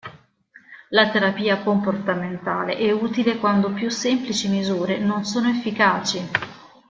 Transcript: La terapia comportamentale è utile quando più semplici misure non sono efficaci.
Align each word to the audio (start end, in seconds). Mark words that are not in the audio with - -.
La 0.89 1.11
terapia 1.11 1.59
comportamentale 1.61 2.75
è 2.75 2.89
utile 2.89 3.37
quando 3.37 3.71
più 3.71 3.87
semplici 3.91 4.47
misure 4.49 4.97
non 4.97 5.25
sono 5.25 5.47
efficaci. 5.47 6.27